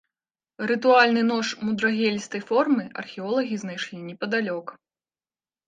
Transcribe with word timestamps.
Рытуальны 0.69 1.21
нож 1.31 1.51
мудрагелістай 1.65 2.41
формы 2.49 2.87
археолагі 3.03 3.55
знайшлі 3.67 4.03
непадалёк. 4.09 4.77